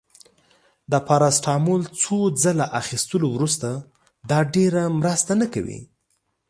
[0.91, 3.69] د پاراسټامول څو ځله اخیستلو وروسته،
[4.29, 5.79] دا ډیره مرسته نه کوي.